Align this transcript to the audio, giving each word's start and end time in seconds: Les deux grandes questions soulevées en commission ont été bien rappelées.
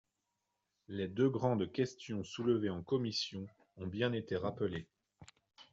Les 0.87 1.07
deux 1.07 1.29
grandes 1.29 1.71
questions 1.71 2.23
soulevées 2.23 2.71
en 2.71 2.81
commission 2.81 3.45
ont 3.77 3.85
été 3.85 4.09
bien 4.31 4.39
rappelées. 4.39 4.87